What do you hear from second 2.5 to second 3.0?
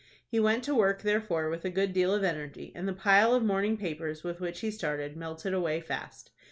and the